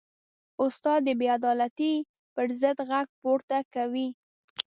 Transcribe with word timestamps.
استاد 0.63 0.99
د 1.07 1.09
بېعدالتۍ 1.21 1.93
پر 2.35 2.47
ضد 2.61 2.77
غږ 2.89 3.07
پورته 3.21 3.57
کوي. 3.73 4.07